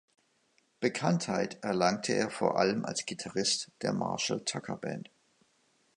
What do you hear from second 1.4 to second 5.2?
erlangte er vor allem als Gitarrist der Marshall Tucker Band.